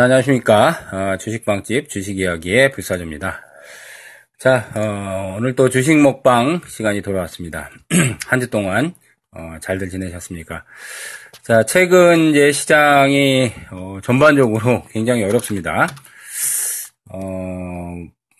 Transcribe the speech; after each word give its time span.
네, 0.00 0.04
안녕하십니까. 0.04 0.88
어, 0.92 1.16
주식방집 1.18 1.90
주식이야기의 1.90 2.72
불사조입니다. 2.72 3.42
자, 4.38 4.72
어, 4.74 5.34
오늘 5.36 5.54
또 5.54 5.68
주식 5.68 5.94
먹방 5.98 6.62
시간이 6.66 7.02
돌아왔습니다. 7.02 7.68
한 8.26 8.40
주 8.40 8.48
동안 8.48 8.94
어, 9.30 9.56
잘들 9.60 9.90
지내셨습니까? 9.90 10.64
자, 11.42 11.64
최근 11.64 12.30
이제 12.30 12.50
시장이 12.50 13.52
어, 13.72 13.98
전반적으로 14.02 14.84
굉장히 14.90 15.22
어렵습니다. 15.24 15.86
어, 17.10 17.94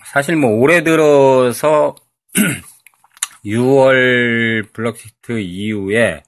사실 0.07 0.37
뭐 0.37 0.53
올해 0.53 0.83
들어서 0.83 1.95
6월 3.45 4.73
블록시트 4.73 5.39
이후에 5.41 6.23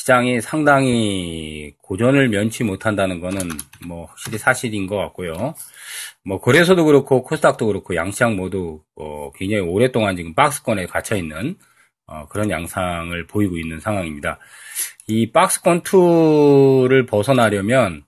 시장이 0.00 0.40
상당히 0.40 1.74
고전을 1.82 2.28
면치 2.30 2.64
못한다는 2.64 3.20
거는 3.20 3.40
뭐 3.86 4.06
확실히 4.06 4.38
사실인 4.38 4.86
것 4.86 4.96
같고요. 4.96 5.54
뭐 6.24 6.40
거래소도 6.40 6.86
그렇고 6.86 7.22
코스닥도 7.22 7.66
그렇고 7.66 7.94
양시장 7.94 8.34
모두 8.36 8.82
어 8.96 9.30
굉장히 9.34 9.62
오랫동안 9.62 10.16
지금 10.16 10.34
박스권에 10.34 10.86
갇혀 10.86 11.16
있는 11.16 11.56
어 12.06 12.26
그런 12.28 12.50
양상을 12.50 13.26
보이고 13.26 13.58
있는 13.58 13.78
상황입니다. 13.80 14.38
이 15.06 15.30
박스권 15.32 15.82
2를 15.82 17.06
벗어나려면 17.06 18.04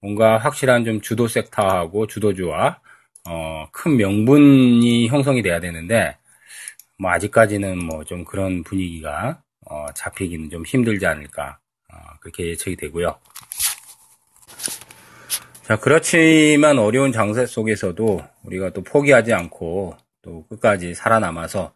뭔가 0.00 0.38
확실한 0.38 0.84
좀 0.84 1.00
주도 1.00 1.28
섹터하고 1.28 2.06
주도주와 2.08 2.80
어 3.28 3.66
큰 3.72 3.96
명분이 3.96 5.08
형성이 5.08 5.42
돼야 5.42 5.60
되는데 5.60 6.16
뭐 6.98 7.10
아직까지는 7.12 7.78
뭐 7.84 8.04
좀 8.04 8.24
그런 8.24 8.62
분위기가 8.64 9.42
어, 9.68 9.86
잡히기는 9.94 10.50
좀 10.50 10.64
힘들지 10.64 11.06
않을까 11.06 11.58
어, 11.92 11.96
그렇게 12.20 12.46
예측이 12.48 12.76
되고요. 12.76 13.18
자 15.64 15.76
그렇지만 15.76 16.78
어려운 16.78 17.10
장세 17.10 17.44
속에서도 17.44 18.24
우리가 18.44 18.70
또 18.70 18.82
포기하지 18.82 19.32
않고 19.32 19.96
또 20.22 20.46
끝까지 20.48 20.94
살아남아서 20.94 21.74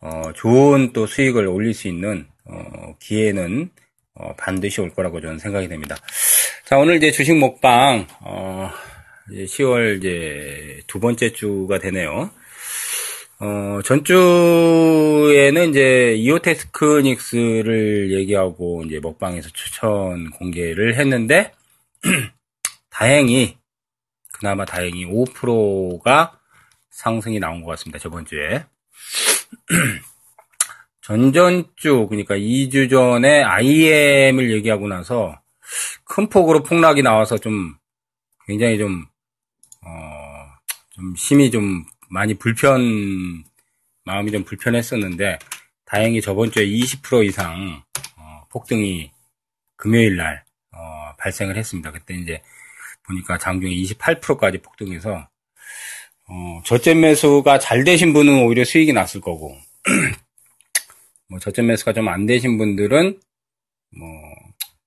어, 0.00 0.32
좋은 0.34 0.92
또 0.92 1.06
수익을 1.06 1.48
올릴 1.48 1.74
수 1.74 1.88
있는 1.88 2.26
어, 2.44 2.94
기회는 3.00 3.70
어, 4.14 4.34
반드시 4.36 4.80
올 4.80 4.90
거라고 4.94 5.20
저는 5.20 5.38
생각이 5.38 5.66
됩니다. 5.66 5.96
자 6.64 6.78
오늘 6.78 6.96
이제 6.96 7.10
주식 7.10 7.36
먹방 7.36 8.06
어, 8.20 8.70
이제 9.32 9.44
10월 9.44 9.98
이제 9.98 10.80
두 10.86 11.00
번째 11.00 11.32
주가 11.32 11.78
되네요. 11.78 12.30
어, 13.40 13.80
전주에는 13.82 15.70
이제 15.70 16.14
이오테스크닉스를 16.18 18.12
얘기하고 18.12 18.84
이제 18.84 19.00
먹방에서 19.00 19.48
추천 19.50 20.30
공개를 20.30 20.94
했는데, 20.96 21.52
다행히, 22.90 23.58
그나마 24.32 24.64
다행히 24.64 25.04
5%가 25.06 26.38
상승이 26.90 27.40
나온 27.40 27.62
것 27.62 27.70
같습니다. 27.70 27.98
저번 27.98 28.24
주에. 28.24 28.64
전전주, 31.02 32.06
그러니까 32.08 32.36
2주 32.36 32.88
전에 32.88 33.42
IM을 33.42 34.52
얘기하고 34.52 34.86
나서 34.86 35.38
큰 36.04 36.28
폭으로 36.28 36.62
폭락이 36.62 37.02
나와서 37.02 37.36
좀 37.36 37.74
굉장히 38.46 38.78
좀, 38.78 39.04
어, 39.84 39.88
좀 40.92 41.14
심히 41.16 41.50
좀 41.50 41.84
많이 42.10 42.34
불편, 42.34 43.44
마음이 44.04 44.30
좀 44.32 44.44
불편했었는데, 44.44 45.38
다행히 45.84 46.20
저번 46.20 46.50
주에 46.50 46.66
20% 46.66 47.24
이상, 47.26 47.82
어, 48.16 48.46
폭등이 48.50 49.10
금요일 49.76 50.16
날, 50.16 50.44
어, 50.72 51.14
발생을 51.18 51.56
했습니다. 51.56 51.92
그때 51.92 52.14
이제 52.14 52.42
보니까 53.06 53.38
장중에 53.38 53.74
28%까지 53.74 54.58
폭등해서, 54.58 55.28
어, 56.28 56.62
저점 56.64 57.00
매수가 57.00 57.58
잘 57.58 57.84
되신 57.84 58.12
분은 58.12 58.44
오히려 58.44 58.64
수익이 58.64 58.92
났을 58.92 59.20
거고, 59.20 59.56
뭐 61.28 61.38
저점 61.38 61.66
매수가 61.66 61.92
좀 61.94 62.08
안 62.08 62.26
되신 62.26 62.58
분들은, 62.58 63.20
뭐, 63.98 64.08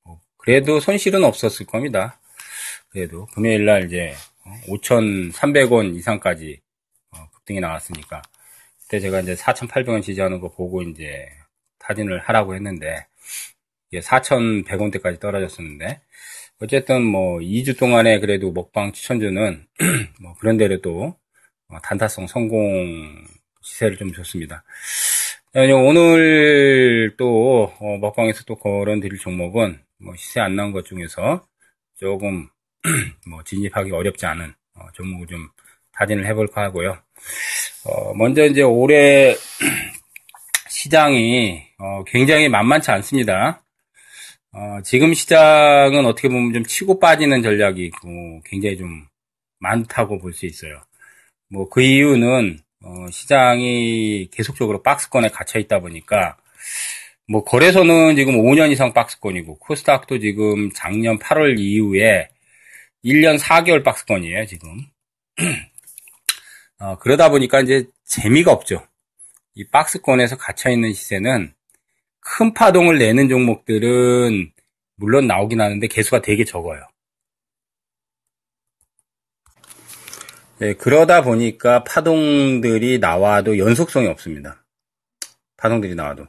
뭐, 0.04 0.20
그래도 0.38 0.80
손실은 0.80 1.24
없었을 1.24 1.66
겁니다. 1.66 2.20
그래도 2.90 3.26
금요일 3.28 3.66
날 3.66 3.86
이제 3.86 4.16
5,300원 4.68 5.96
이상까지 5.96 6.60
등이 7.48 7.60
나왔으니까 7.60 8.22
그때 8.84 9.00
제가 9.00 9.22
이제 9.22 9.34
4,800원 9.34 10.04
지지하는 10.04 10.40
거 10.40 10.50
보고 10.50 10.84
이제 10.84 11.28
타진을 11.80 12.20
하라고 12.20 12.54
했는데 12.54 13.08
이게 13.92 14.02
4,100원대까지 14.02 15.20
떨어졌었는데 15.20 16.02
어쨌든 16.60 17.04
뭐 17.04 17.40
2주 17.40 17.78
동안에 17.78 18.20
그래도 18.20 18.52
먹방 18.52 18.92
추천주는 18.92 19.68
뭐 20.22 20.34
그런 20.36 20.58
대로 20.58 20.80
또 20.82 21.18
어, 21.70 21.80
단타성 21.84 22.28
성공 22.28 23.26
시세를 23.62 23.98
좀 23.98 24.14
줬습니다. 24.14 24.64
오늘 25.54 27.16
또 27.18 27.74
어, 27.80 27.98
먹방에서 27.98 28.44
또 28.46 28.56
거론 28.56 29.00
드릴 29.00 29.18
종목은 29.20 29.82
뭐 30.00 30.16
시세 30.16 30.40
안 30.40 30.56
나온 30.56 30.72
것 30.72 30.86
중에서 30.86 31.46
조금 31.96 32.48
뭐 33.28 33.44
진입하기 33.44 33.92
어렵지 33.92 34.26
않은 34.26 34.54
어, 34.76 34.88
종목을 34.94 35.28
좀 35.28 35.50
타진을 35.94 36.26
해볼까 36.28 36.62
하고요. 36.64 37.02
어, 37.86 38.14
먼저 38.14 38.46
이제 38.46 38.62
올해 38.62 39.36
시장이 40.70 41.64
어, 41.80 42.04
굉장히 42.06 42.50
만만치 42.50 42.92
않습니다. 42.92 43.64
어, 44.54 44.80
지금 44.84 45.14
시장은 45.14 46.06
어떻게 46.06 46.28
보면 46.30 46.54
좀 46.54 46.64
치고 46.66 47.00
빠지는 47.00 47.42
전략이 47.44 47.86
있고 47.86 48.42
굉장히 48.46 48.78
좀 48.78 49.06
많다고 49.60 50.18
볼 50.20 50.34
수 50.34 50.46
있어요. 50.46 50.82
뭐 51.50 51.70
그 51.70 51.82
이유는 51.82 52.60
어, 52.84 53.10
시장이 53.12 54.30
계속적으로 54.32 54.84
박스권에 54.84 55.30
갇혀 55.30 55.60
있다 55.60 55.80
보니까 55.80 56.38
뭐 57.28 57.44
거래소는 57.44 58.16
지금 58.16 58.36
5년 58.38 58.72
이상 58.72 58.94
박스권이고 58.94 59.60
코스닥도 59.60 60.20
지금 60.20 60.72
작년 60.74 61.20
8월 61.20 61.60
이후에 61.60 62.30
1년 63.04 63.40
4개월 63.40 63.84
박스권이에요 63.84 64.46
지금. 64.46 64.78
어, 66.80 66.98
그러다 67.00 67.30
보니까 67.30 67.62
이제 67.62 67.88
재미가 68.06 68.52
없죠. 68.52 68.86
이 69.56 69.68
박스권에서 69.68 70.38
갇혀있는 70.38 70.94
시세는 70.94 71.54
큰 72.20 72.54
파동을 72.54 73.00
내는 73.00 73.30
종목들은 73.30 74.52
물론 74.96 75.28
나오긴 75.28 75.62
하는데 75.62 75.88
개수가 75.88 76.22
되게 76.22 76.46
적어요. 76.46 76.88
네, 80.60 80.74
그러다 80.74 81.22
보니까 81.22 81.84
파동들이 81.84 83.00
나와도 83.00 83.58
연속성이 83.60 84.08
없습니다. 84.08 84.64
파동들이 85.58 85.96
나와도. 85.96 86.28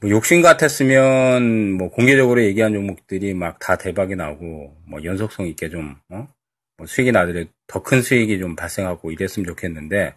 뭐 0.00 0.10
욕심 0.10 0.42
같았으면 0.42 1.72
뭐 1.72 1.90
공개적으로 1.90 2.42
얘기한 2.44 2.72
종목들이 2.74 3.34
막 3.34 3.58
다 3.58 3.76
대박이 3.76 4.16
나오고 4.16 4.76
뭐 4.86 5.04
연속성 5.04 5.46
있게 5.48 5.70
좀 5.70 5.96
어? 6.10 6.28
뭐 6.84 6.86
수익이 6.86 7.12
나더라도 7.12 7.48
더 7.66 7.82
큰 7.82 8.02
수익이 8.02 8.38
좀 8.38 8.54
발생하고 8.56 9.10
이랬으면 9.10 9.46
좋겠는데 9.46 10.14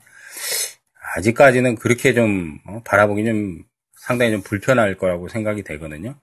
아직까지는 1.16 1.75
그렇게 1.75 2.13
좀 2.13 2.59
어, 2.66 2.81
바라보기 2.85 3.25
좀 3.25 3.63
상당히 3.95 4.31
좀 4.31 4.41
불편할 4.41 4.97
거라고 4.97 5.28
생각이 5.29 5.63
되거든요. 5.63 6.16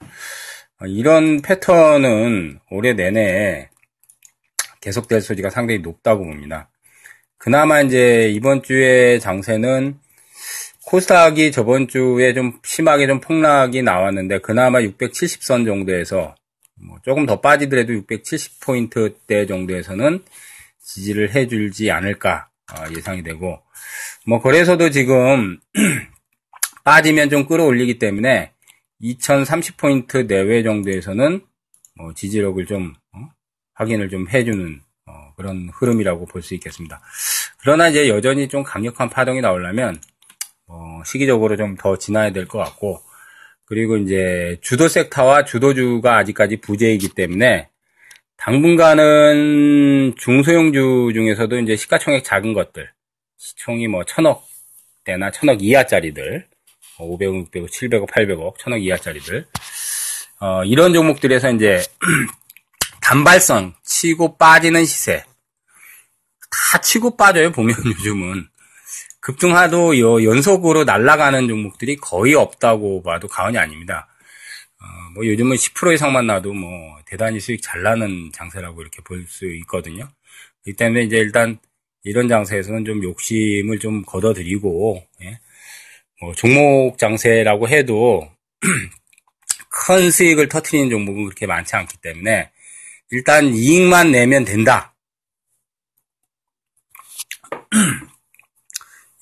어, 0.80 0.86
이런 0.86 1.40
패턴은 1.42 2.60
올해 2.70 2.92
내내 2.92 3.70
계속될 4.80 5.22
소지가 5.22 5.50
상당히 5.50 5.80
높다고 5.80 6.24
봅니다. 6.24 6.70
그나마 7.38 7.80
이제 7.80 8.30
이번 8.30 8.62
주에 8.62 9.18
장세는 9.18 9.98
코스닥이 10.86 11.52
저번 11.52 11.88
주에 11.88 12.34
좀 12.34 12.60
심하게 12.62 13.06
좀 13.06 13.20
폭락이 13.20 13.82
나왔는데 13.82 14.40
그나마 14.40 14.80
670선 14.80 15.64
정도에서 15.64 16.34
뭐 16.84 16.98
조금 17.02 17.26
더 17.26 17.40
빠지더라도 17.40 17.92
670포인트대 17.94 19.48
정도에서는 19.48 20.24
지지를 20.82 21.34
해줄지 21.34 21.90
않을까 21.90 22.48
어, 22.72 22.84
예상이 22.96 23.22
되고 23.22 23.62
뭐 24.26 24.40
그래서도 24.40 24.90
지금 24.90 25.58
빠지면 26.84 27.30
좀 27.30 27.46
끌어올리기 27.46 27.98
때문에 27.98 28.52
2030포인트 29.02 30.26
내외 30.26 30.62
정도에서는 30.62 31.40
뭐 31.96 32.14
지지력을 32.14 32.64
좀 32.66 32.94
어, 33.12 33.18
확인을 33.74 34.08
좀 34.08 34.28
해주는 34.28 34.80
어, 35.06 35.34
그런 35.36 35.68
흐름이라고 35.72 36.26
볼 36.26 36.42
수 36.42 36.54
있겠습니다. 36.54 37.00
그러나 37.58 37.88
이제 37.88 38.08
여전히 38.08 38.48
좀 38.48 38.62
강력한 38.62 39.08
파동이 39.10 39.40
나오려면 39.40 40.00
어, 40.66 41.00
시기적으로 41.04 41.56
좀 41.56 41.76
더 41.76 41.96
지나야 41.96 42.32
될 42.32 42.46
것 42.46 42.58
같고 42.58 43.00
그리고 43.66 43.96
이제 43.96 44.58
주도 44.60 44.88
섹터와 44.88 45.44
주도주가 45.44 46.18
아직까지 46.18 46.58
부재이기 46.58 47.10
때문에 47.10 47.68
당분간은 48.36 50.14
중소형주 50.16 51.12
중에서도 51.14 51.58
이제 51.60 51.76
시가총액 51.76 52.24
작은 52.24 52.52
것들, 52.52 52.90
시총이 53.38 53.88
뭐 53.88 54.04
천억 54.04 54.46
대나 55.04 55.30
천억 55.30 55.62
이하짜리들, 55.62 56.46
500억, 56.98 57.32
뭐 57.32 57.44
600억, 57.44 57.70
700억, 57.70 58.08
800억, 58.08 58.58
천억 58.58 58.78
이하짜리들, 58.78 59.46
어, 60.40 60.64
이런 60.64 60.92
종목들에서 60.92 61.52
이제 61.52 61.82
단발성 63.00 63.74
치고 63.82 64.36
빠지는 64.36 64.84
시세. 64.84 65.24
다 66.50 66.80
치고 66.80 67.16
빠져요 67.16 67.50
보면 67.52 67.76
요즘은 67.84 68.46
급등하도 69.24 70.22
연속으로 70.22 70.84
날아가는 70.84 71.48
종목들이 71.48 71.96
거의 71.96 72.34
없다고 72.34 73.02
봐도 73.02 73.26
과언이 73.26 73.56
아닙니다. 73.56 74.06
어, 74.78 74.84
뭐 75.14 75.26
요즘은 75.26 75.56
10% 75.56 75.94
이상만 75.94 76.26
나도 76.26 76.52
뭐 76.52 76.98
대단히 77.06 77.40
수익 77.40 77.62
잘 77.62 77.82
나는 77.82 78.30
장세라고 78.34 78.82
이렇게 78.82 79.00
볼 79.02 79.26
수 79.26 79.46
있거든요. 79.60 80.10
이 80.66 80.74
때문에 80.74 81.04
이제 81.04 81.16
일단 81.16 81.58
이런 82.02 82.28
장세에서는 82.28 82.84
좀 82.84 83.02
욕심을 83.02 83.78
좀 83.78 84.02
걷어들이고 84.02 85.02
예? 85.22 85.40
뭐 86.20 86.34
종목 86.34 86.98
장세라고 86.98 87.68
해도 87.68 88.30
큰 89.70 90.10
수익을 90.10 90.50
터트리는 90.50 90.90
종목은 90.90 91.24
그렇게 91.24 91.46
많지 91.46 91.76
않기 91.76 91.96
때문에 92.02 92.50
일단 93.10 93.54
이익만 93.54 94.12
내면 94.12 94.44
된다. 94.44 94.94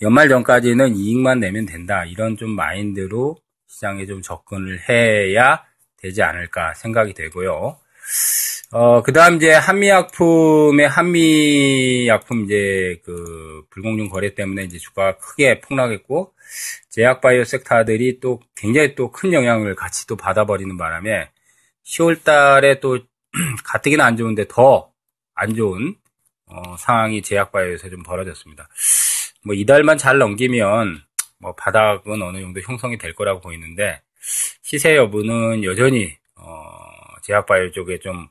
연말 0.03 0.29
전까지는 0.29 0.97
이익만 0.97 1.41
내면 1.41 1.65
된다. 1.67 2.05
이런 2.05 2.37
좀 2.37 2.51
마인드로 2.51 3.37
시장에 3.69 4.05
좀 4.07 4.21
접근을 4.23 4.81
해야 4.89 5.63
되지 5.99 6.23
않을까 6.23 6.75
생각이 6.75 7.15
되고요. 7.15 7.79
어, 8.73 9.03
그 9.03 9.13
다음 9.13 9.37
이제 9.37 9.53
한미약품의 9.53 10.89
한미약품 10.89 12.45
이제 12.45 13.01
그 13.05 13.65
불공정 13.71 14.09
거래 14.09 14.35
때문에 14.35 14.65
이제 14.65 14.79
주가가 14.79 15.19
크게 15.19 15.61
폭락했고, 15.61 16.33
제약바이오 16.91 17.45
섹터들이 17.45 18.21
또 18.21 18.41
굉장히 18.57 18.95
또 18.95 19.11
큰 19.13 19.33
영향을 19.33 19.75
같이 19.75 20.07
또 20.07 20.17
받아버리는 20.17 20.77
바람에 20.77 21.31
10월 21.85 22.25
달에 22.25 22.81
또 22.81 22.99
가뜩이나 23.65 24.05
안 24.05 24.17
좋은데 24.17 24.47
더 24.49 24.93
안 25.35 25.55
좋은 25.55 25.95
어, 26.47 26.77
상황이 26.77 27.23
제약바이오에서 27.23 27.89
좀 27.91 28.03
벌어졌습니다. 28.03 28.69
뭐 29.45 29.55
이달만 29.55 29.99
잘 29.99 30.19
넘기면 30.19 31.03
뭐 31.39 31.55
바닥은 31.55 32.23
어느 32.23 32.41
정도 32.41 32.61
형성이 32.61 32.99
될 32.99 33.15
거라고 33.15 33.41
보이는데 33.41 34.01
시세 34.63 34.97
여부는 34.97 35.65
여전히 35.65 36.17
어, 36.37 36.63
제약바이오 37.25 37.73
쪽에 37.73 37.99
좀 37.99 38.29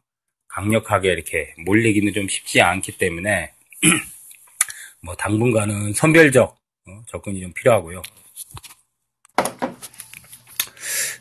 강력하게 0.47 1.11
이렇게 1.11 1.53
몰리기는 1.65 2.13
좀 2.13 2.27
쉽지 2.27 2.61
않기 2.61 2.97
때문에 2.97 3.51
뭐 5.03 5.15
당분간은 5.15 5.93
선별적 5.93 6.57
어, 6.87 7.01
접근이 7.07 7.41
좀 7.41 7.53
필요하고요. 7.53 8.01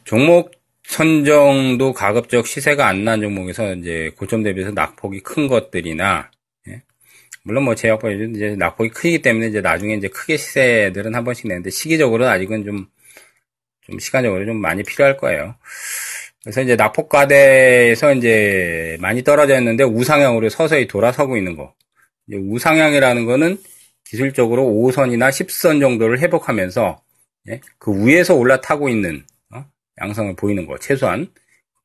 종목 0.04 0.52
선정도 0.84 1.92
가급적 1.92 2.46
시세가 2.46 2.86
안 2.86 3.04
난 3.04 3.20
종목에서 3.20 3.74
이제 3.74 4.10
고점 4.16 4.42
대비해서 4.42 4.72
낙폭이 4.72 5.20
큰 5.20 5.46
것들이나 5.46 6.30
예? 6.34 6.39
물론 7.44 7.64
뭐 7.64 7.74
제약바 7.74 8.10
이제 8.10 8.56
낙폭이 8.56 8.90
크기 8.90 9.22
때문에 9.22 9.48
이제 9.48 9.60
나중에 9.60 9.94
이제 9.94 10.08
크게 10.08 10.36
시세들은 10.36 11.14
한 11.14 11.24
번씩 11.24 11.48
내는데 11.48 11.70
시기적으로는 11.70 12.30
아직은 12.32 12.64
좀 12.64 12.86
좀 13.90 13.98
시간적으로 13.98 14.46
좀 14.46 14.56
많이 14.56 14.82
필요할 14.82 15.16
거예요. 15.16 15.56
그래서 16.42 16.62
이제 16.62 16.76
낙폭과대에서 16.76 18.14
이제 18.14 18.96
많이 19.00 19.22
떨어져 19.22 19.58
있는데 19.58 19.84
우상향으로 19.84 20.48
서서히 20.48 20.86
돌아서고 20.86 21.36
있는 21.36 21.56
거. 21.56 21.74
우상향이라는 22.32 23.26
거는 23.26 23.58
기술적으로 24.04 24.64
5선이나 24.64 25.30
10선 25.30 25.80
정도를 25.80 26.20
회복하면서 26.20 27.02
예? 27.48 27.60
그 27.78 28.06
위에서 28.06 28.34
올라타고 28.34 28.88
있는 28.88 29.24
어? 29.52 29.64
양성을 30.00 30.36
보이는 30.36 30.66
거 30.66 30.78
최소한 30.78 31.28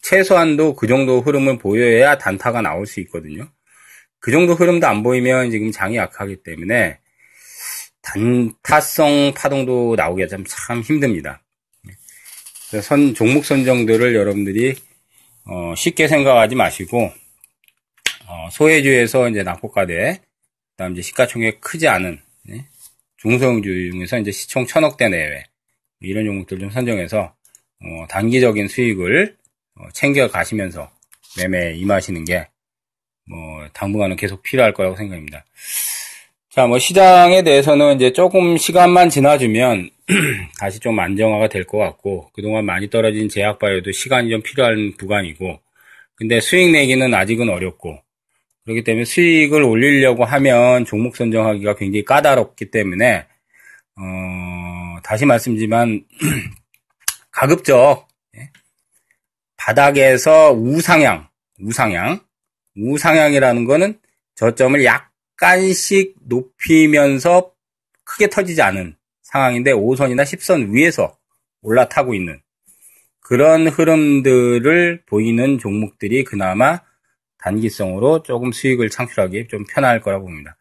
최소한도 0.02 0.76
그 0.76 0.88
정도 0.88 1.22
흐름을 1.22 1.58
보여야 1.58 2.18
단타가 2.18 2.62
나올 2.62 2.86
수 2.86 3.00
있거든요. 3.02 3.48
그 4.26 4.32
정도 4.32 4.56
흐름도 4.56 4.88
안 4.88 5.04
보이면 5.04 5.52
지금 5.52 5.72
장이 5.72 5.98
약하기 5.98 6.38
때문에 6.38 6.98
단타성 8.02 9.36
파동도 9.36 9.94
나오기가 9.96 10.28
참, 10.28 10.44
참 10.48 10.82
힘듭니다. 10.82 11.44
선 12.82 13.14
종목 13.14 13.46
선정들을 13.46 14.16
여러분들이 14.16 14.74
어, 15.44 15.76
쉽게 15.78 16.08
생각하지 16.08 16.56
마시고 16.56 17.12
어, 18.28 18.50
소해주에서 18.52 19.30
이제 19.30 19.44
낙폭과대 19.44 20.20
그 20.24 20.76
다음 20.76 20.94
이제 20.94 21.04
시가총액 21.04 21.62
크지 21.62 21.88
않은 21.88 22.20
네? 22.46 22.66
중소형주 23.18 23.92
중에서 23.92 24.18
이제 24.18 24.32
시총 24.32 24.66
천억대 24.66 25.08
내외 25.08 25.44
이런 26.00 26.26
종목들 26.26 26.58
좀 26.58 26.72
선정해서 26.72 27.36
어, 27.84 28.08
단기적인 28.10 28.70
수익을 28.70 29.38
어, 29.76 29.84
챙겨 29.94 30.28
가시면서 30.32 30.90
매매 31.38 31.76
임하시는 31.76 32.26
게 32.26 32.48
뭐 33.28 33.68
당분간은 33.74 34.16
계속 34.16 34.44
필요할 34.44 34.74
거라고 34.74 34.96
생각합니다. 34.96 35.46
자, 36.50 36.68
뭐 36.68 36.80
시장에 36.80 37.44
대해서는 37.44 37.96
이제 37.96 38.14
조금 38.14 38.56
시간만 38.58 39.10
지나주면 39.10 39.90
다시 40.60 40.80
좀 40.80 41.00
안정화가 41.00 41.50
될 41.50 41.66
것 41.66 41.78
같고 41.80 42.30
그동안 42.34 42.66
많이 42.66 42.90
떨어진 42.90 43.28
제약바이오도 43.28 43.92
시간이 43.92 44.30
좀 44.30 44.42
필요한 44.42 44.94
구간이고 44.98 45.60
근데 46.16 46.40
수익 46.40 46.72
내기는 46.72 47.14
아직은 47.14 47.50
어렵고 47.50 48.00
그렇기 48.64 48.84
때문에 48.84 49.04
수익을 49.06 49.64
올리려고 49.64 50.24
하면 50.24 50.86
종목 50.86 51.18
선정하기가 51.18 51.76
굉장히 51.76 52.06
까다롭기 52.06 52.72
때문에 52.72 53.26
어, 53.98 55.00
다시 55.04 55.26
말씀드리지만 55.26 56.06
가급적 57.32 58.08
예, 58.38 58.50
바닥에서 59.58 60.52
우상향, 60.54 61.28
우상향, 61.60 62.22
우상향이라는 62.78 63.66
거는 63.66 64.00
저점을 64.36 64.84
약간씩 64.84 66.16
높이면서 66.26 67.52
크게 68.04 68.30
터지지 68.30 68.62
않은 68.62 68.96
상황인데 69.24 69.72
5선이나 69.72 70.24
10선 70.24 70.72
위에서 70.72 71.18
올라타고 71.62 72.14
있는 72.14 72.40
그런 73.20 73.68
흐름들을 73.68 75.04
보이는 75.06 75.58
종목들이 75.58 76.24
그나마 76.24 76.82
단기성으로 77.40 78.24
조금 78.24 78.52
수익을 78.52 78.90
창출하기 78.90 79.48
좀 79.48 79.66
편할 79.70 80.00
거라고 80.00 80.26
봅니다. 80.26 80.58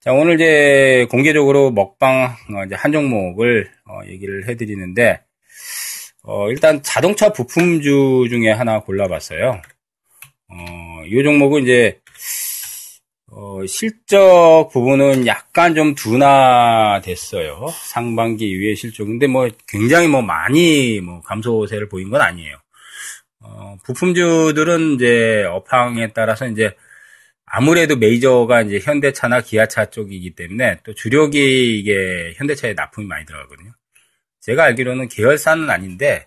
자, 0.00 0.12
오늘 0.12 0.34
이제 0.36 1.06
공개적으로 1.10 1.72
먹방 1.72 2.36
어, 2.54 2.64
한 2.72 2.92
종목을 2.92 3.68
어, 3.86 4.00
얘기를 4.06 4.48
해드리는데, 4.48 5.20
어, 6.22 6.48
일단 6.50 6.80
자동차 6.82 7.32
부품주 7.32 8.26
중에 8.28 8.52
하나 8.52 8.80
골라봤어요. 8.80 9.60
어, 10.48 10.95
이 11.08 11.22
종목은 11.22 11.62
이제, 11.64 12.00
어, 13.30 13.64
실적 13.66 14.70
부분은 14.72 15.26
약간 15.26 15.74
좀 15.74 15.94
둔화됐어요. 15.94 17.68
상반기 17.72 18.48
이후의 18.50 18.76
실적. 18.76 19.04
근데 19.04 19.26
뭐 19.26 19.48
굉장히 19.68 20.08
뭐 20.08 20.22
많이 20.22 21.00
뭐 21.00 21.20
감소세를 21.22 21.88
보인 21.88 22.10
건 22.10 22.20
아니에요. 22.22 22.56
어, 23.40 23.76
부품주들은 23.84 24.94
이제 24.94 25.44
업황에 25.44 26.12
따라서 26.12 26.46
이제 26.48 26.74
아무래도 27.44 27.96
메이저가 27.96 28.62
이제 28.62 28.80
현대차나 28.80 29.40
기아차 29.42 29.90
쪽이기 29.90 30.34
때문에 30.34 30.78
또 30.84 30.94
주력이 30.94 31.78
이게 31.78 32.34
현대차에 32.36 32.74
납품이 32.74 33.06
많이 33.06 33.24
들어가거든요. 33.24 33.72
제가 34.40 34.64
알기로는 34.64 35.08
계열사는 35.08 35.70
아닌데 35.70 36.26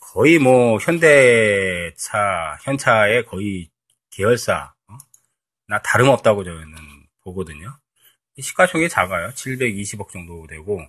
거의 0.00 0.38
뭐 0.38 0.78
현대차, 0.78 2.58
현차의 2.62 3.26
거의 3.26 3.68
계열사 4.16 4.74
어? 4.88 4.98
나 5.68 5.80
다름없다고 5.82 6.44
저는 6.44 6.76
보거든요. 7.22 7.78
시가총액이 8.40 8.88
작아요. 8.88 9.30
720억 9.30 10.10
정도 10.10 10.46
되고 10.46 10.86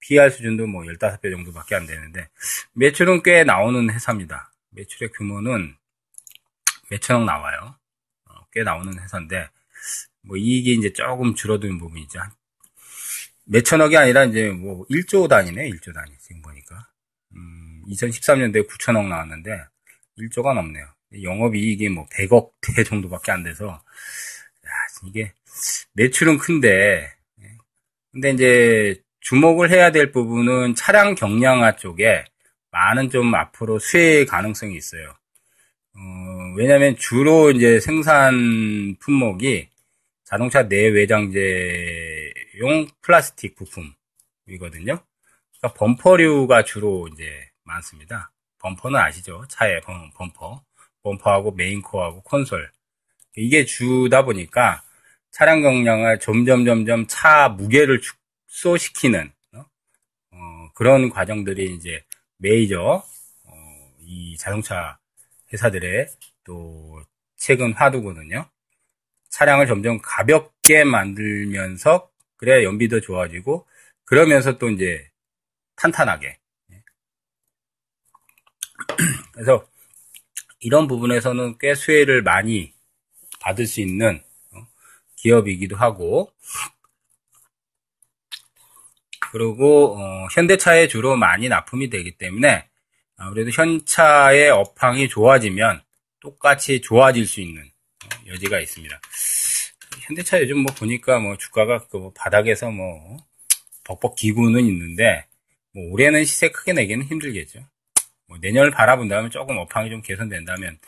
PR 0.00 0.30
수준도 0.30 0.66
뭐 0.66 0.82
15배 0.82 1.30
정도밖에 1.30 1.74
안 1.74 1.86
되는데 1.86 2.28
매출은 2.72 3.22
꽤 3.22 3.44
나오는 3.44 3.90
회사입니다. 3.90 4.52
매출의 4.70 5.10
규모는 5.12 5.76
몇천억 6.90 7.24
나와요. 7.24 7.76
어, 8.26 8.46
꽤 8.52 8.62
나오는 8.62 8.98
회사인데, 8.98 9.48
뭐 10.22 10.36
이익이 10.36 10.74
이제 10.74 10.92
조금 10.92 11.34
줄어든 11.34 11.78
부분이죠. 11.78 12.20
몇천억이 13.44 13.96
아니라 13.96 14.24
이제 14.24 14.50
뭐 14.50 14.84
1조 14.88 15.28
단위네, 15.28 15.70
1조 15.70 15.94
단위. 15.94 16.12
지금 16.18 16.42
보니까. 16.42 16.88
음, 17.34 17.82
2013년도에 17.88 18.68
9천억 18.68 19.06
나왔는데, 19.08 19.64
1조가 20.18 20.54
넘네요. 20.54 20.86
영업이익이 21.12 21.88
뭐 21.88 22.06
100억 22.06 22.52
대 22.60 22.82
정도밖에 22.84 23.32
안 23.32 23.42
돼서, 23.42 23.66
야, 23.66 24.70
이게, 25.06 25.32
매출은 25.94 26.38
큰데, 26.38 27.12
예. 27.42 27.44
근데 28.12 28.30
이제 28.30 29.02
주목을 29.20 29.70
해야 29.70 29.92
될 29.92 30.12
부분은 30.12 30.74
차량 30.74 31.14
경량화 31.14 31.76
쪽에 31.76 32.24
많은 32.70 33.10
좀 33.10 33.34
앞으로 33.34 33.78
수혜 33.78 34.24
가능성이 34.24 34.76
있어요. 34.76 35.14
어, 35.94 36.54
왜냐하면 36.56 36.96
주로 36.96 37.50
이제 37.50 37.80
생산 37.80 38.96
품목이 39.00 39.68
자동차 40.24 40.62
내외장재용 40.62 41.40
플라스틱 43.02 43.56
부품이거든요. 43.56 45.02
그러니까 45.58 45.74
범퍼류가 45.74 46.64
주로 46.64 47.08
이제 47.08 47.50
많습니다. 47.64 48.32
범퍼는 48.58 48.98
아시죠? 48.98 49.44
차에 49.48 49.80
범퍼. 50.14 50.62
범퍼하고 51.02 51.52
메인코어하고 51.52 52.22
콘솔. 52.22 52.70
이게 53.36 53.64
주다 53.64 54.24
보니까 54.24 54.82
차량 55.30 55.62
경량을 55.62 56.18
점점 56.18 56.64
점점 56.64 57.06
차 57.06 57.48
무게를 57.48 58.00
축소시키는 58.48 59.32
어? 59.54 59.64
어, 60.32 60.70
그런 60.74 61.10
과정들이 61.10 61.74
이제 61.74 62.02
메이저 62.38 63.04
어, 63.44 63.52
이 64.00 64.36
자동차 64.36 64.98
회사들의 65.52 66.08
또 66.44 67.02
최근 67.36 67.72
화두거든요. 67.72 68.48
차량을 69.30 69.66
점점 69.66 70.00
가볍게 70.02 70.84
만들면서 70.84 72.10
그래야 72.36 72.62
연비도 72.64 73.00
좋아지고 73.00 73.66
그러면서 74.04 74.58
또 74.58 74.68
이제 74.68 75.08
탄탄하게 75.76 76.38
그래서 79.32 79.69
이런 80.60 80.86
부분에서는 80.86 81.58
꽤 81.58 81.74
수혜를 81.74 82.22
많이 82.22 82.72
받을 83.40 83.66
수 83.66 83.80
있는 83.80 84.22
어, 84.52 84.66
기업이기도 85.16 85.76
하고 85.76 86.32
그리고 89.32 89.96
어, 89.98 90.26
현대차에 90.32 90.88
주로 90.88 91.16
많이 91.16 91.48
납품이 91.48 91.88
되기 91.88 92.18
때문에 92.18 92.68
아무래도 93.16 93.50
현차의 93.50 94.50
업황이 94.50 95.08
좋아지면 95.08 95.82
똑같이 96.20 96.80
좋아질 96.80 97.26
수 97.26 97.40
있는 97.40 97.62
어, 97.62 98.08
여지가 98.26 98.60
있습니다. 98.60 99.00
현대차 100.00 100.40
요즘 100.40 100.58
뭐 100.58 100.74
보니까 100.74 101.18
뭐 101.18 101.36
주가가 101.36 101.86
그 101.88 102.12
바닥에서 102.14 102.70
뭐 102.70 103.16
벅벅 103.84 104.16
기구는 104.16 104.66
있는데 104.66 105.26
뭐 105.72 105.84
올해는 105.92 106.24
시세 106.24 106.50
크게 106.50 106.72
내기는 106.72 107.06
힘들겠죠. 107.06 107.60
뭐 108.30 108.38
내년을 108.40 108.70
바라본다면 108.70 109.30
조금 109.30 109.58
업황이 109.58 109.90
좀 109.90 110.00
개선된다면 110.00 110.78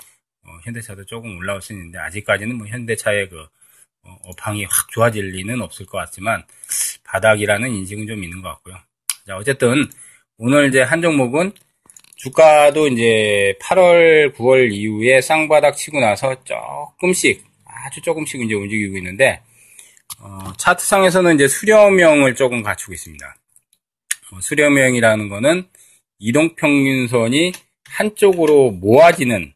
어, 0.45 0.51
현대차도 0.65 1.05
조금 1.07 1.37
올라올 1.37 1.61
수 1.61 1.73
있는데 1.73 1.99
아직까지는 1.99 2.57
뭐 2.57 2.69
현대차의 2.69 3.29
그 3.29 3.43
어, 4.05 4.17
업황이 4.23 4.65
확 4.65 4.89
좋아질 4.93 5.27
리는 5.31 5.61
없을 5.61 5.85
것 5.85 5.99
같지만 5.99 6.45
바닥이라는 7.03 7.69
인식은 7.69 8.07
좀 8.07 8.23
있는 8.23 8.41
것 8.43 8.49
같고요. 8.51 8.77
자 9.27 9.37
어쨌든 9.37 9.89
오늘 10.39 10.69
이제 10.69 10.83
한 10.83 11.03
종목은 11.03 11.53
주가도 12.15 12.87
이제 12.89 13.57
8월, 13.61 14.33
9월 14.37 14.73
이후에 14.73 15.21
쌍바닥 15.21 15.77
치고 15.77 15.99
나서 15.99 16.37
조금씩 16.45 17.45
아주 17.65 18.01
조금씩 18.03 18.41
이제 18.41 18.55
움직이고 18.55 18.97
있는데 18.99 19.43
어, 20.21 20.53
차트상에서는 20.57 21.35
이제 21.35 21.49
수렴형을 21.49 22.37
조금 22.37 22.63
갖추고 22.63 22.93
있습니다. 22.93 23.37
어, 24.31 24.41
수렴형이라는 24.41 25.29
거는 25.29 25.67
이동평균선이 26.25 27.51
한쪽으로 27.85 28.71
모아지는 28.71 29.53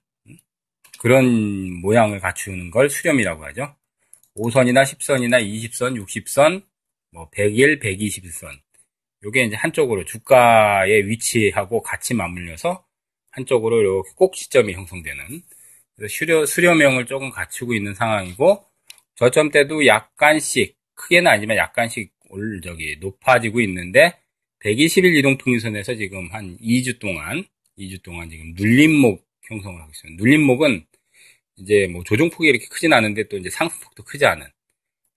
그런 0.99 1.81
모양을 1.81 2.19
갖추는 2.19 2.73
걸 2.73 2.91
수렴이라고 2.91 3.45
하죠. 3.47 3.77
5선이나 4.37 4.83
10선이나 4.83 5.41
20선, 5.47 6.05
60선, 6.05 6.65
뭐 7.13 7.31
101, 7.31 7.79
121선. 7.79 8.49
요게 9.23 9.45
이제 9.45 9.55
한쪽으로 9.55 10.05
주가의 10.05 11.09
위치하고 11.09 11.83
같이 11.83 12.15
맞물려서 12.15 12.85
한쪽으로 13.31 13.81
이렇게 13.81 14.11
꼭지점이 14.17 14.73
형성되는 14.73 15.43
수렴, 16.09 16.47
수렴형을 16.47 17.07
조금 17.07 17.31
갖추고 17.31 17.75
있는 17.75 17.95
상황이고 17.95 18.65
저점대도 19.15 19.87
약간씩 19.87 20.77
크게는 20.95 21.31
아니지만 21.31 21.59
약간씩 21.59 22.13
올 22.31 22.61
저기 22.61 22.97
높아지고 22.99 23.61
있는데 23.61 24.19
120일 24.67 25.15
이동 25.15 25.39
평균선에서 25.39 25.95
지금 25.95 26.29
한 26.33 26.57
2주 26.59 26.99
동안 26.99 27.45
2주 27.79 28.03
동안 28.03 28.29
지금 28.29 28.53
눌림목 28.57 29.25
형성을 29.43 29.81
하고 29.81 29.91
있습니다. 29.93 30.21
눌림목은 30.21 30.85
이제 31.59 31.87
뭐 31.87 32.03
조종폭이 32.03 32.49
이렇게 32.49 32.67
크진 32.67 32.93
않은데 32.93 33.29
또 33.29 33.37
이제 33.37 33.49
상승폭도 33.49 34.03
크지 34.03 34.27
않은 34.27 34.45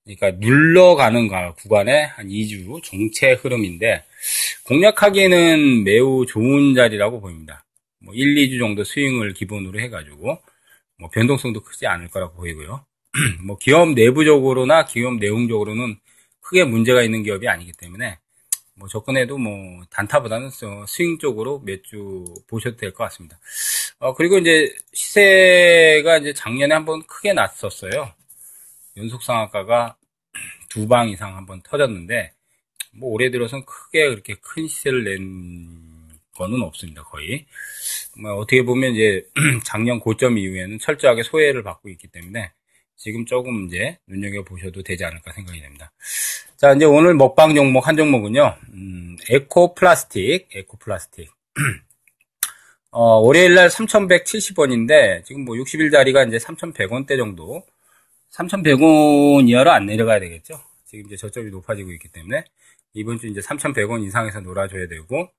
그러니까 0.05 0.31
눌러가는 0.39 1.27
구간에 1.55 2.03
한 2.03 2.27
2주 2.27 2.83
정체 2.83 3.31
흐름인데 3.31 4.03
공략하기에는 4.65 5.83
매우 5.83 6.27
좋은 6.27 6.75
자리라고 6.75 7.19
보입니다. 7.19 7.65
뭐 8.01 8.13
1, 8.13 8.35
2주 8.35 8.59
정도 8.59 8.83
스윙을 8.83 9.33
기본으로 9.33 9.79
해가지고 9.79 10.37
뭐 10.99 11.09
변동성도 11.09 11.63
크지 11.63 11.87
않을 11.87 12.09
거라고 12.09 12.35
보이고요. 12.35 12.85
뭐 13.45 13.57
기업 13.57 13.93
내부적으로나 13.93 14.85
기업 14.85 15.15
내용적으로는 15.15 15.97
크게 16.41 16.65
문제가 16.65 17.01
있는 17.01 17.23
기업이 17.23 17.47
아니기 17.47 17.71
때문에 17.73 18.19
뭐 18.79 18.87
접근해도 18.87 19.37
뭐 19.37 19.83
단타보다는 19.91 20.49
스윙 20.87 21.17
쪽으로 21.19 21.59
몇 21.65 21.83
주 21.83 22.23
보셔도 22.47 22.77
될 22.77 22.91
것 22.93 23.03
같습니다. 23.05 23.39
어, 23.99 24.13
그리고 24.13 24.37
이제 24.39 24.73
시세가 24.93 26.17
이제 26.19 26.33
작년에 26.33 26.73
한번 26.73 27.03
크게 27.07 27.33
났었어요. 27.33 28.13
연속 28.97 29.23
상한가가 29.23 29.97
두 30.69 30.87
방 30.87 31.09
이상 31.09 31.35
한번 31.35 31.61
터졌는데 31.63 32.31
뭐 32.93 33.09
올해 33.11 33.29
들어서는 33.31 33.65
크게 33.65 34.09
그렇게 34.09 34.35
큰 34.41 34.67
시세를 34.67 35.03
낸 35.03 36.19
거는 36.35 36.61
없습니다. 36.63 37.03
거의. 37.03 37.45
뭐 38.21 38.33
어떻게 38.35 38.63
보면 38.63 38.93
이제 38.93 39.27
작년 39.65 39.99
고점 39.99 40.37
이후에는 40.37 40.79
철저하게 40.79 41.23
소외를 41.23 41.63
받고 41.63 41.89
있기 41.89 42.07
때문에 42.07 42.51
지금 42.97 43.25
조금 43.25 43.65
이제 43.67 43.97
눈여겨 44.07 44.43
보셔도 44.43 44.83
되지 44.83 45.05
않을까 45.05 45.31
생각이 45.33 45.59
됩니다. 45.61 45.91
자, 46.59 46.73
이제 46.73 46.83
오늘 46.83 47.13
먹방 47.13 47.55
종목 47.55 47.87
한 47.87 47.95
종목은요, 47.95 48.57
음, 48.73 49.15
에코 49.29 49.73
플라스틱, 49.75 50.49
에코 50.53 50.75
플라스틱. 50.75 51.31
어, 52.91 53.01
월요일 53.21 53.53
날 53.55 53.69
3,170원인데, 53.69 55.23
지금 55.23 55.45
뭐 55.45 55.55
60일짜리가 55.55 56.27
이제 56.27 56.37
3,100원대 56.37 57.15
정도, 57.15 57.63
3,100원 58.33 59.47
이하로 59.47 59.71
안 59.71 59.85
내려가야 59.85 60.19
되겠죠? 60.19 60.59
지금 60.83 61.05
이제 61.05 61.15
저점이 61.15 61.49
높아지고 61.49 61.93
있기 61.93 62.09
때문에, 62.09 62.43
이번 62.91 63.19
주 63.19 63.27
이제 63.27 63.39
3,100원 63.39 64.05
이상에서 64.05 64.41
놀아줘야 64.41 64.89
되고, 64.89 65.29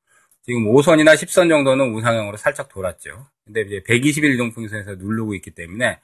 지금 0.40 0.72
5선이나 0.72 1.16
10선 1.16 1.50
정도는 1.50 1.92
우상향으로 1.96 2.38
살짝 2.38 2.70
돌았죠. 2.70 3.26
근데 3.44 3.60
이제 3.60 3.82
120일 3.86 4.36
이동평선에서 4.36 4.94
누르고 4.94 5.34
있기 5.34 5.50
때문에, 5.50 5.98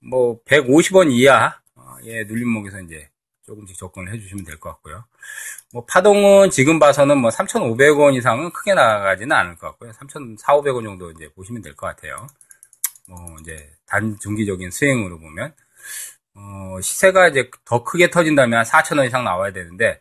뭐 0.00 0.42
150원 0.42 1.12
이하의 1.12 2.26
눌림목에서 2.26 2.80
이제 2.80 3.11
조금씩 3.46 3.76
접근을 3.78 4.12
해주시면 4.14 4.44
될 4.44 4.58
것 4.58 4.70
같고요. 4.70 5.04
뭐 5.72 5.84
파동은 5.86 6.50
지금 6.50 6.78
봐서는 6.78 7.18
뭐 7.18 7.30
3,500원 7.30 8.14
이상은 8.16 8.50
크게 8.52 8.74
나가지는 8.74 9.32
않을 9.34 9.56
것 9.56 9.68
같고요. 9.68 9.90
3,400원 9.92 10.84
정도 10.84 11.10
이제 11.10 11.28
보시면 11.34 11.62
될 11.62 11.74
것 11.74 11.86
같아요. 11.88 12.26
뭐 13.08 13.18
이제 13.40 13.68
단 13.86 14.16
중기적인 14.20 14.70
수행으로 14.70 15.18
보면 15.18 15.54
어, 16.34 16.80
시세가 16.80 17.28
이제 17.28 17.50
더 17.64 17.84
크게 17.84 18.10
터진다면 18.10 18.58
한 18.58 18.64
4,000원 18.64 19.06
이상 19.06 19.24
나와야 19.24 19.52
되는데 19.52 20.00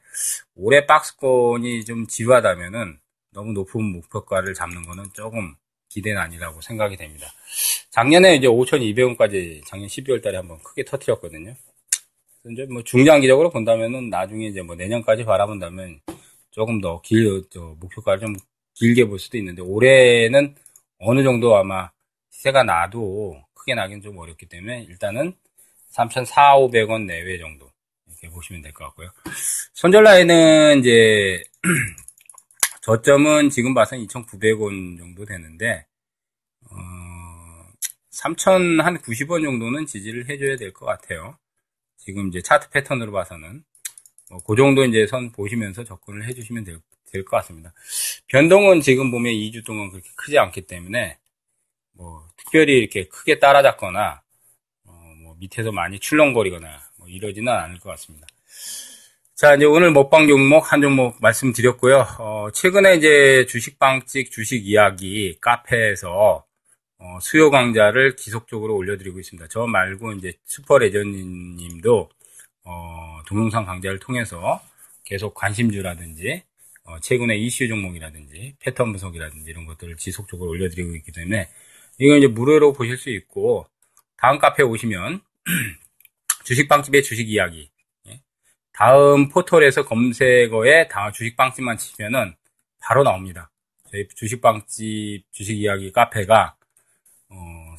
올해 0.55 0.85
박스권이 0.85 1.83
좀 1.85 2.07
지루하다면은 2.07 2.99
너무 3.33 3.53
높은 3.53 3.83
목표가를 3.83 4.53
잡는 4.53 4.83
거는 4.85 5.05
조금 5.13 5.55
기대는 5.89 6.21
아니라고 6.21 6.61
생각이 6.61 6.95
됩니다. 6.95 7.27
작년에 7.89 8.35
이제 8.35 8.47
5,200원까지 8.47 9.63
작년 9.65 9.87
12월 9.89 10.21
달에 10.23 10.37
한번 10.37 10.61
크게 10.63 10.85
터트렸거든요. 10.85 11.53
이제 12.49 12.65
뭐 12.65 12.83
중장기적으로 12.83 13.49
본다면은 13.51 14.09
나중에 14.09 14.47
이제 14.47 14.61
뭐 14.61 14.75
내년까지 14.75 15.25
바라본다면 15.25 15.99
조금 16.51 16.81
더 16.81 17.01
길, 17.01 17.43
저 17.49 17.75
목표가를 17.79 18.19
좀 18.19 18.35
길게 18.73 19.05
볼 19.05 19.19
수도 19.19 19.37
있는데 19.37 19.61
올해는 19.61 20.55
어느 20.99 21.23
정도 21.23 21.55
아마 21.55 21.91
시세가 22.31 22.63
나도 22.63 23.41
크게 23.53 23.75
나긴 23.75 24.01
좀 24.01 24.17
어렵기 24.17 24.47
때문에 24.47 24.83
일단은 24.89 25.33
3,400원 25.93 27.05
내외 27.05 27.37
정도 27.37 27.71
이렇게 28.07 28.29
보시면 28.29 28.61
될 28.61 28.73
것 28.73 28.85
같고요. 28.85 29.09
손절라인은 29.73 30.79
이제 30.79 31.43
저점은 32.81 33.49
지금 33.49 33.73
봐서는 33.73 34.07
2,900원 34.07 34.97
정도 34.97 35.25
되는데 35.25 35.85
어, 36.71 36.75
3,090원 38.11 39.43
정도는 39.43 39.85
지지를 39.85 40.27
해줘야 40.29 40.55
될 40.55 40.73
것 40.73 40.85
같아요. 40.85 41.37
지금 42.05 42.27
이제 42.29 42.41
차트 42.41 42.69
패턴으로 42.69 43.11
봐서는 43.11 43.63
뭐 44.29 44.39
그 44.45 44.55
정도 44.55 44.83
이제 44.85 45.05
선 45.07 45.31
보시면서 45.31 45.83
접근을 45.83 46.25
해주시면 46.27 46.63
될 46.65 46.79
것 47.25 47.37
같습니다. 47.37 47.73
변동은 48.27 48.79
지금 48.81 49.11
보면 49.11 49.33
2주 49.33 49.65
동안 49.65 49.89
그렇게 49.91 50.09
크지 50.15 50.37
않기 50.39 50.61
때문에 50.61 51.17
뭐 51.93 52.25
특별히 52.37 52.77
이렇게 52.79 53.05
크게 53.09 53.37
따라잡거나 53.39 54.21
어, 54.85 54.91
뭐 55.21 55.35
밑에서 55.39 55.71
많이 55.73 55.99
출렁거리거나 55.99 56.79
뭐 56.97 57.09
이러지는 57.09 57.51
않을 57.51 57.79
것 57.79 57.89
같습니다. 57.91 58.27
자, 59.35 59.55
이제 59.55 59.65
오늘 59.65 59.91
먹방 59.91 60.27
종목 60.27 60.71
한 60.71 60.81
종목 60.81 61.17
말씀드렸고요. 61.21 62.05
어, 62.19 62.47
최근에 62.53 62.95
이제 62.95 63.45
주식방찍 63.49 64.31
주식 64.31 64.65
이야기 64.67 65.35
카페에서 65.41 66.45
어, 67.03 67.19
수요 67.19 67.49
강좌를 67.49 68.15
지속적으로 68.15 68.75
올려드리고 68.75 69.19
있습니다. 69.19 69.47
저 69.49 69.65
말고 69.65 70.13
이제 70.13 70.33
슈퍼 70.45 70.77
레전님도 70.77 72.09
어, 72.63 73.21
동영상 73.25 73.65
강좌를 73.65 73.97
통해서 73.97 74.61
계속 75.03 75.33
관심주라든지 75.33 76.43
어, 76.83 76.99
최근에 76.99 77.37
이슈 77.37 77.67
종목이라든지 77.67 78.55
패턴 78.59 78.91
분석이라든지 78.91 79.49
이런 79.49 79.65
것들을 79.65 79.97
지속적으로 79.97 80.51
올려드리고 80.51 80.95
있기 80.97 81.11
때문에 81.11 81.49
이건 81.97 82.19
이제 82.19 82.27
무료로 82.27 82.73
보실 82.73 82.97
수 82.97 83.09
있고 83.09 83.65
다음 84.15 84.37
카페 84.37 84.61
오시면 84.61 85.21
주식빵집의 86.45 87.01
주식 87.01 87.29
이야기. 87.31 87.71
예. 88.09 88.21
다음 88.73 89.29
포털에서 89.29 89.85
검색어에 89.85 90.87
다 90.87 91.11
주식빵집만 91.11 91.77
치면은 91.77 92.35
바로 92.79 93.03
나옵니다. 93.03 93.49
저희 93.91 94.07
주식빵집 94.07 95.23
주식 95.31 95.57
이야기 95.57 95.91
카페가 95.91 96.55
어, 96.60 96.60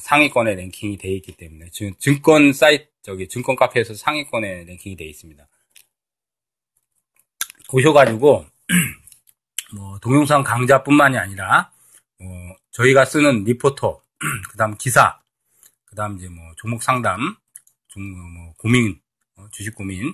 상위권에 0.03 0.55
랭킹이 0.55 0.97
되어 0.97 1.11
있기 1.13 1.31
때문에 1.37 1.69
증, 1.71 1.93
증권 1.97 2.51
사이트 2.51 2.89
저기 3.01 3.27
증권 3.29 3.55
카페에서 3.55 3.93
상위권에 3.93 4.65
랭킹이 4.65 4.97
되어 4.97 5.07
있습니다. 5.07 5.47
보셔가지고 7.69 8.45
뭐 9.75 9.97
동영상 9.99 10.43
강좌뿐만이 10.43 11.17
아니라 11.17 11.71
어, 12.19 12.55
저희가 12.71 13.05
쓰는 13.05 13.45
리포트, 13.45 14.01
그다음 14.51 14.75
기사, 14.77 15.19
그다음 15.85 16.17
이제 16.17 16.27
뭐 16.27 16.43
종목 16.57 16.83
상담, 16.83 17.35
종뭐 17.87 18.53
고민, 18.57 18.99
어, 19.35 19.47
주식 19.51 19.73
고민, 19.73 20.13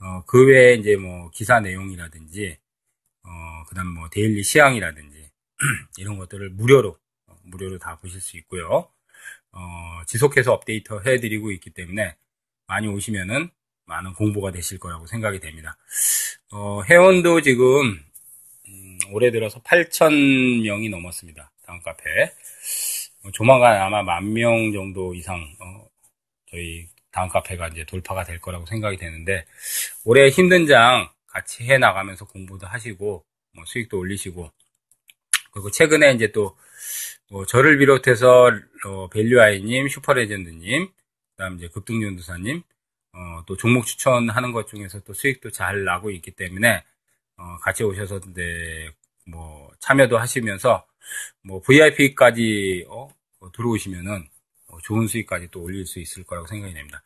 어, 0.00 0.24
그 0.24 0.46
외에 0.46 0.74
이제 0.74 0.96
뭐 0.96 1.30
기사 1.30 1.58
내용이라든지, 1.60 2.58
어, 3.24 3.28
그다음 3.68 3.88
뭐 3.88 4.08
daily 4.08 4.42
시황이라든지 4.42 5.30
이런 5.98 6.16
것들을 6.16 6.50
무료로 6.50 6.96
어, 7.26 7.36
무료로 7.42 7.78
다 7.78 7.98
보실 7.98 8.20
수 8.20 8.36
있고요. 8.38 8.88
어, 9.52 10.02
지속해서 10.06 10.52
업데이트 10.52 10.94
해드리고 11.06 11.50
있기 11.52 11.70
때문에 11.70 12.16
많이 12.66 12.88
오시면은 12.88 13.50
많은 13.86 14.14
공부가 14.14 14.52
되실 14.52 14.78
거라고 14.78 15.06
생각이 15.06 15.40
됩니다. 15.40 15.76
어, 16.52 16.82
회원도 16.84 17.40
지금 17.42 18.02
음, 18.68 18.98
올해 19.12 19.30
들어서 19.30 19.60
8,000명이 19.62 20.90
넘었습니다. 20.90 21.50
다음 21.66 21.80
카페. 21.82 22.32
어, 23.24 23.30
조만간 23.32 23.80
아마 23.82 24.02
만 24.02 24.32
명 24.32 24.72
정도 24.72 25.14
이상 25.14 25.36
어, 25.60 25.86
저희 26.50 26.88
다음 27.12 27.28
카페가 27.28 27.68
이제 27.68 27.84
돌파가 27.84 28.24
될 28.24 28.40
거라고 28.40 28.66
생각이 28.66 28.96
되는데 28.96 29.44
올해 30.04 30.28
힘든 30.28 30.66
장 30.66 31.08
같이 31.26 31.64
해 31.64 31.78
나가면서 31.78 32.26
공부도 32.26 32.66
하시고 32.66 33.24
뭐 33.54 33.64
수익도 33.66 33.98
올리시고 33.98 34.50
그리고 35.52 35.70
최근에 35.70 36.12
이제 36.14 36.32
또 36.32 36.56
뭐 37.30 37.46
저를 37.46 37.78
비롯해서 37.78 38.50
어, 38.86 39.08
밸류아이님, 39.08 39.88
슈퍼레전드님, 39.88 40.88
그다음 41.36 41.56
이제 41.56 41.68
급등연두사님, 41.68 42.62
어, 43.12 43.42
또 43.46 43.56
종목 43.56 43.86
추천하는 43.86 44.52
것 44.52 44.68
중에서 44.68 45.00
또 45.00 45.12
수익도 45.12 45.50
잘 45.50 45.84
나고 45.84 46.10
있기 46.10 46.32
때문에 46.32 46.84
어, 47.36 47.56
같이 47.62 47.82
오셔서 47.82 48.20
이제 48.30 48.90
뭐 49.26 49.70
참여도 49.80 50.18
하시면서 50.18 50.86
뭐 51.42 51.60
VIP까지 51.60 52.86
어, 52.88 53.08
어, 53.40 53.52
들어오시면은 53.52 54.28
어, 54.68 54.78
좋은 54.82 55.06
수익까지 55.06 55.48
또 55.50 55.62
올릴 55.62 55.84
수 55.86 55.98
있을 55.98 56.22
거라고 56.24 56.46
생각이 56.46 56.72
됩니다. 56.72 57.02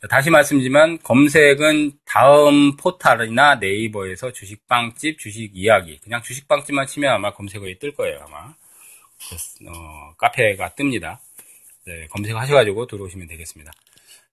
자, 0.00 0.08
다시 0.08 0.30
말씀드리지만 0.30 0.98
검색은 0.98 1.92
다음 2.04 2.76
포탈이나 2.76 3.56
네이버에서 3.56 4.32
주식빵집 4.32 5.18
주식 5.18 5.50
이야기 5.54 5.98
그냥 6.00 6.22
주식빵집만 6.22 6.86
치면 6.86 7.12
아마 7.12 7.32
검색어에 7.32 7.78
뜰 7.78 7.94
거예요 7.94 8.20
아마 8.26 8.54
어, 9.68 10.14
카페가 10.16 10.70
뜹니다. 10.70 11.18
네, 11.86 12.06
검색하셔가지고 12.08 12.86
들어오시면 12.86 13.28
되겠습니다. 13.28 13.72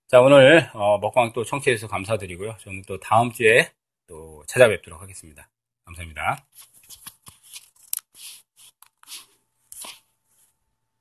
자 0.07 0.21
오늘 0.21 0.69
어, 0.73 0.99
먹방 0.99 1.33
또 1.33 1.43
청취해주셔서 1.43 1.89
감사드리고요. 1.89 2.57
저는 2.59 2.83
또 2.87 2.99
다음 2.99 3.31
주에 3.31 3.71
또 4.07 4.43
찾아뵙도록 4.47 5.01
하겠습니다. 5.01 5.49
감사합니다. 5.85 6.45